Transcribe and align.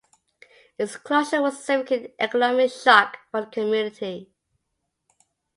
Its 0.79 0.95
closure 0.97 1.43
was 1.43 1.59
a 1.59 1.61
significant 1.61 2.11
economic 2.17 2.71
shock 2.71 3.17
for 3.29 3.41
the 3.41 3.45
community. 3.51 4.31